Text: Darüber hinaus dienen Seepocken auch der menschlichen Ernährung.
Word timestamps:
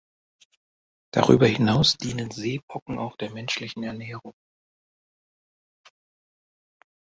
Darüber 1.11 1.45
hinaus 1.45 1.95
dienen 1.95 2.31
Seepocken 2.31 2.97
auch 2.97 3.15
der 3.17 3.29
menschlichen 3.29 3.83
Ernährung. 3.83 4.33